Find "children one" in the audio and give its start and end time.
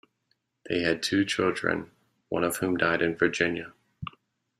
1.25-2.43